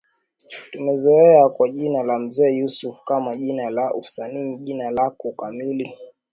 [0.71, 5.97] tumezoea kwa jina la Mzee Yusuf kama jina la usanii jina lako kamili